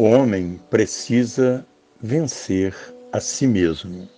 [0.00, 1.66] O homem precisa
[2.00, 2.74] vencer
[3.12, 4.08] a si mesmo.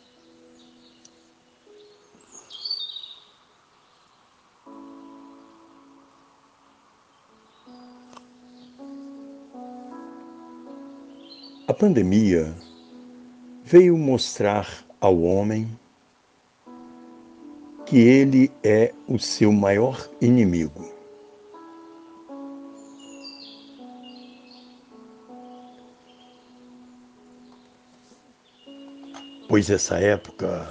[11.66, 12.54] A pandemia
[13.64, 15.68] veio mostrar ao homem
[17.86, 20.91] que ele é o seu maior inimigo.
[29.52, 30.66] Pois essa época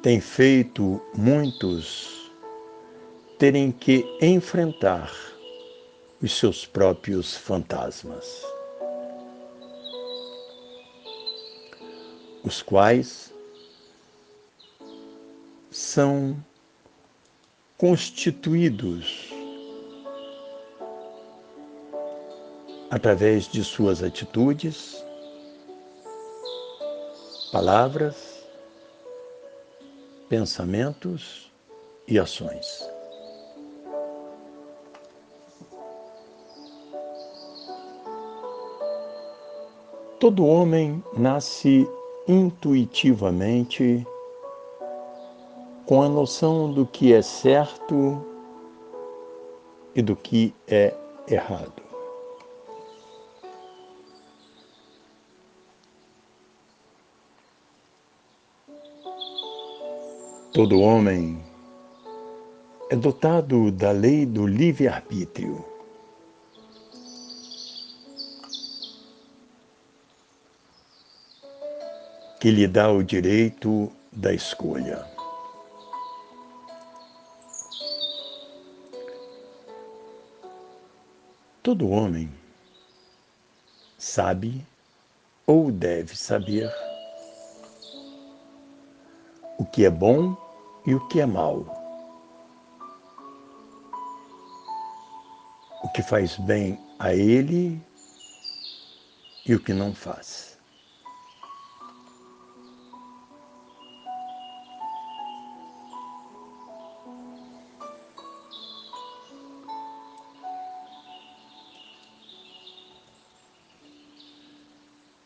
[0.00, 2.30] tem feito muitos
[3.40, 5.12] terem que enfrentar
[6.22, 8.40] os seus próprios fantasmas,
[12.44, 13.34] os quais
[15.68, 16.36] são
[17.76, 19.28] constituídos
[22.92, 25.04] através de suas atitudes,
[27.56, 28.46] palavras,
[30.28, 31.50] pensamentos
[32.06, 32.86] e ações.
[40.20, 41.88] Todo homem nasce
[42.28, 44.06] intuitivamente
[45.86, 48.22] com a noção do que é certo
[49.94, 50.94] e do que é
[51.26, 51.85] errado.
[60.56, 61.38] Todo homem
[62.88, 65.62] é dotado da lei do livre-arbítrio.
[72.40, 75.06] Que lhe dá o direito da escolha.
[81.62, 82.32] Todo homem
[83.98, 84.66] sabe
[85.46, 86.72] ou deve saber
[89.58, 90.45] o que é bom
[90.86, 91.66] e o que é mal,
[95.82, 97.80] o que faz bem a ele
[99.44, 100.56] e o que não faz.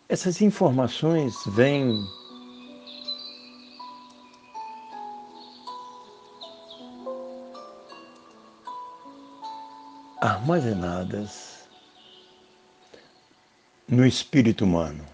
[0.09, 2.04] Essas informações vêm
[10.21, 11.69] armazenadas
[13.89, 15.05] no espírito humano.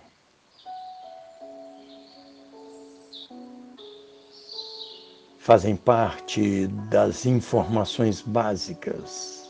[5.39, 9.49] Fazem parte das informações básicas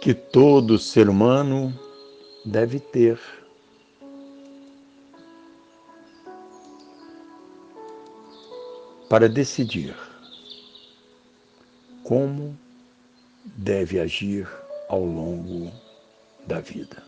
[0.00, 1.78] que todo ser humano
[2.46, 3.20] deve ter.
[9.08, 9.94] Para decidir
[12.04, 12.56] como
[13.56, 14.46] deve agir
[14.88, 15.72] ao longo
[16.46, 17.02] da vida.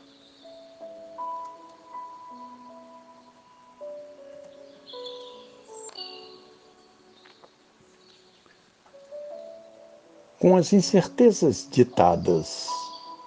[10.40, 12.68] Com as incertezas ditadas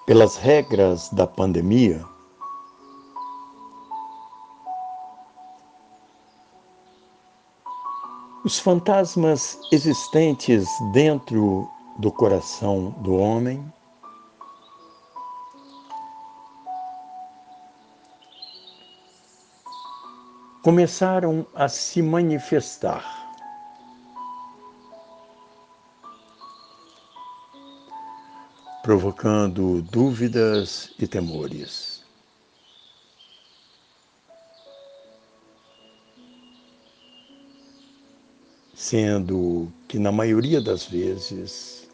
[0.06, 2.03] pelas regras da pandemia,
[8.49, 13.63] os fantasmas existentes dentro do coração do homem
[20.63, 23.19] começaram a se manifestar.
[28.81, 31.99] provocando dúvidas e temores.
[38.79, 41.89] Sendo que, na maioria das vezes,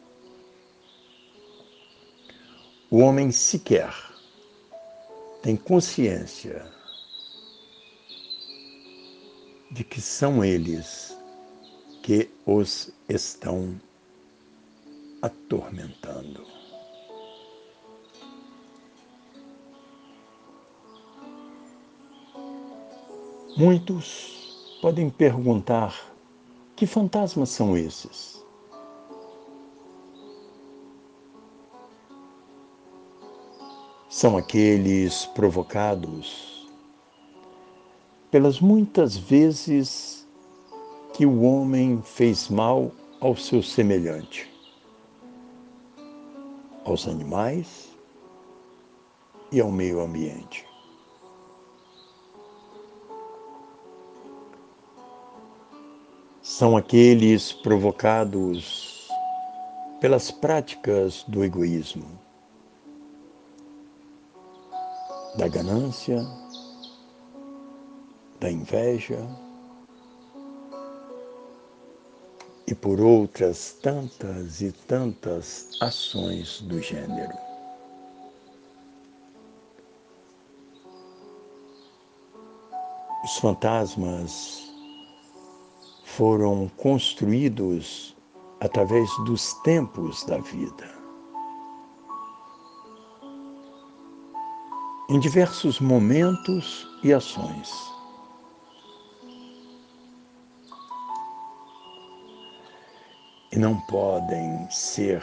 [2.91, 3.91] o homem sequer
[5.41, 6.63] tem consciência
[9.71, 11.17] de que são eles
[12.03, 13.81] que os estão
[15.23, 16.45] atormentando.
[23.57, 26.14] Muitos podem perguntar:
[26.75, 28.43] que fantasmas são esses?
[34.09, 36.69] São aqueles provocados
[38.31, 40.27] pelas muitas vezes
[41.13, 44.55] que o homem fez mal ao seu semelhante.
[46.85, 47.89] aos animais
[49.51, 50.65] e ao meio ambiente.
[56.47, 59.09] São aqueles provocados
[59.99, 62.05] pelas práticas do egoísmo,
[65.39, 66.23] da ganância,
[68.39, 69.27] da inveja
[72.67, 77.33] e por outras tantas e tantas ações do gênero.
[83.23, 84.64] Os fantasmas
[86.15, 88.15] foram construídos
[88.61, 90.95] através dos tempos da vida.
[95.09, 97.69] Em diversos momentos e ações.
[103.51, 105.21] E não podem ser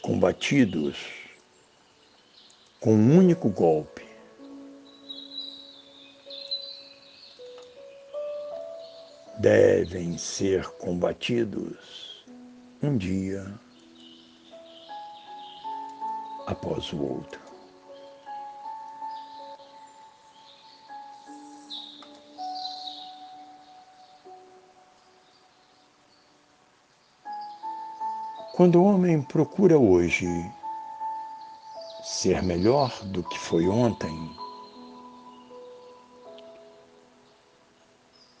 [0.00, 0.96] combatidos
[2.80, 3.91] com um único golpe.
[9.42, 12.24] Devem ser combatidos
[12.80, 13.44] um dia
[16.46, 17.40] após o outro.
[28.54, 30.28] Quando o homem procura hoje
[32.04, 34.16] ser melhor do que foi ontem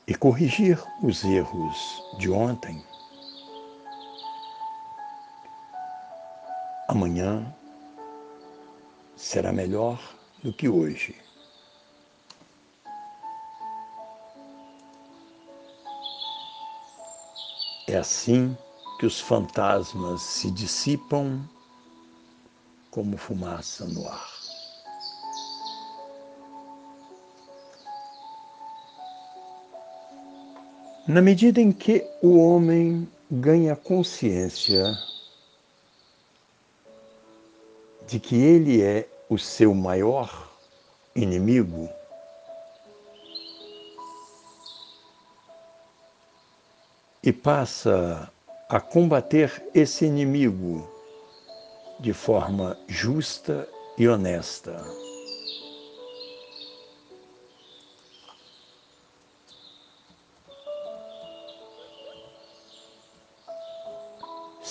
[0.06, 2.82] e corrigir os erros de ontem,
[6.88, 7.54] amanhã
[9.16, 10.00] será melhor
[10.42, 11.16] do que hoje.
[17.88, 18.56] É assim
[18.98, 21.48] que os fantasmas se dissipam
[22.90, 24.31] como fumaça no ar.
[31.06, 34.96] Na medida em que o homem ganha consciência
[38.06, 40.48] de que ele é o seu maior
[41.16, 41.88] inimigo,
[47.22, 48.30] e passa
[48.68, 50.88] a combater esse inimigo
[52.00, 54.84] de forma justa e honesta.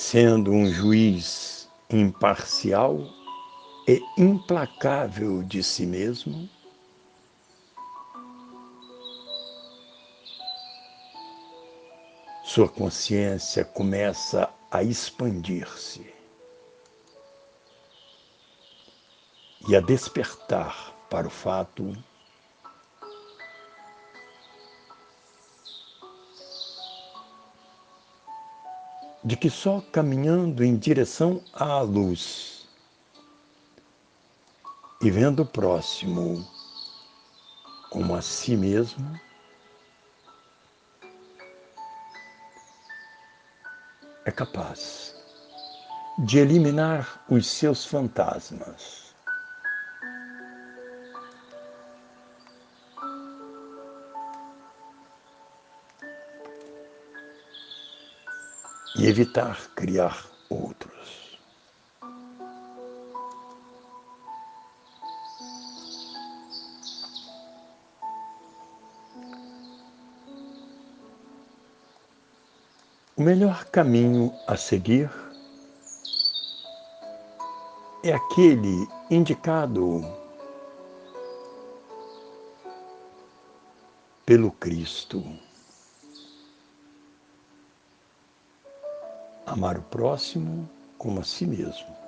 [0.04, 3.00] Sendo um juiz imparcial
[3.88, 6.50] e implacável de si mesmo,
[12.44, 16.12] sua consciência começa a expandir-se.
[19.70, 21.96] e a despertar para o fato
[29.24, 32.68] de que só caminhando em direção à luz
[35.02, 36.48] e vendo o próximo
[37.90, 39.20] como a si mesmo,
[44.26, 45.16] é capaz
[46.20, 49.11] de eliminar os seus fantasmas
[59.02, 61.40] e evitar criar outros.
[73.18, 75.10] O melhor caminho a seguir
[78.04, 80.06] é aquele indicado
[84.28, 85.24] pelo Cristo.
[89.52, 92.02] Amar o próximo como a si mesmo.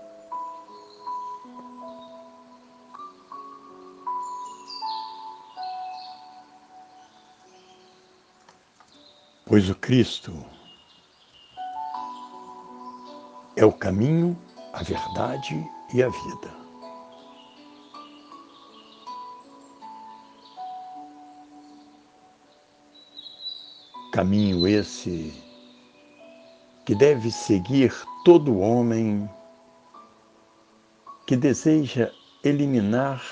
[9.45, 10.33] Pois o Cristo
[13.57, 14.39] é o caminho,
[14.71, 16.63] a verdade e a vida.
[24.13, 25.52] Caminho esse
[26.85, 27.93] que deve seguir
[28.25, 29.29] todo homem
[31.25, 32.11] que deseja
[32.43, 33.23] eliminar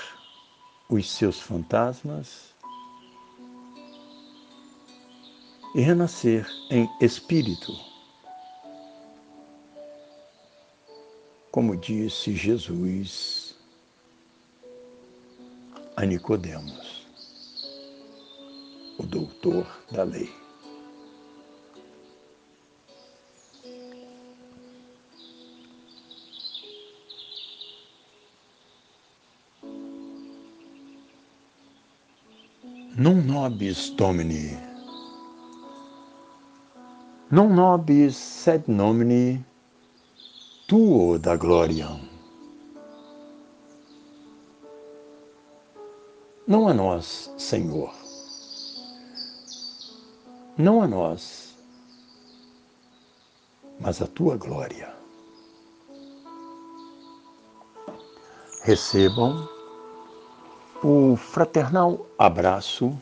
[0.88, 2.54] os seus fantasmas
[5.74, 7.72] e renascer em espírito.
[11.50, 13.54] Como disse Jesus
[15.96, 17.06] a Nicodemos,
[18.98, 20.41] o doutor da lei.
[33.02, 34.56] Non nobis Domini,
[37.30, 39.42] non nobis sed nomini
[40.68, 41.88] tuo da glória.
[46.46, 47.92] Não a nós, Senhor.
[50.56, 51.56] Não a nós,
[53.80, 54.94] mas a tua glória.
[58.62, 59.48] Recebam
[60.82, 62.92] o fraternal abraço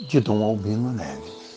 [0.00, 1.47] de Dom Albino Neves.